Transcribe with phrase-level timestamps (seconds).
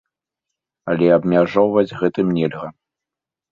[0.93, 2.75] Але абмяжоўваць гэтым нельга.